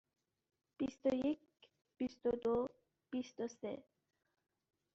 بیست 0.77 1.05
و 1.05 1.13
یک، 1.13 1.39
بیست 1.97 2.25
و 2.25 2.31
دو، 2.43 2.55
بیست 3.11 3.39
و 3.39 3.47
سه. 3.59 3.73